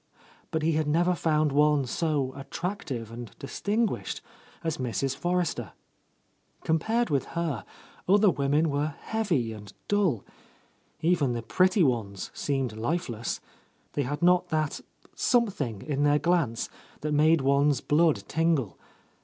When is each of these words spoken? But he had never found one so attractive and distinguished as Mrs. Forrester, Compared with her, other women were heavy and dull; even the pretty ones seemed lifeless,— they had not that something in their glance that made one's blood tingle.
But 0.49 0.63
he 0.63 0.71
had 0.71 0.87
never 0.87 1.13
found 1.13 1.51
one 1.51 1.85
so 1.85 2.33
attractive 2.35 3.11
and 3.11 3.29
distinguished 3.37 4.19
as 4.63 4.79
Mrs. 4.79 5.15
Forrester, 5.15 5.73
Compared 6.63 7.11
with 7.11 7.25
her, 7.37 7.63
other 8.09 8.31
women 8.31 8.71
were 8.71 8.95
heavy 9.01 9.53
and 9.53 9.71
dull; 9.87 10.25
even 11.01 11.33
the 11.33 11.43
pretty 11.43 11.83
ones 11.83 12.31
seemed 12.33 12.75
lifeless,— 12.75 13.41
they 13.93 14.01
had 14.01 14.23
not 14.23 14.49
that 14.49 14.81
something 15.13 15.83
in 15.83 16.01
their 16.01 16.17
glance 16.17 16.67
that 17.01 17.11
made 17.11 17.41
one's 17.41 17.79
blood 17.79 18.23
tingle. 18.27 18.79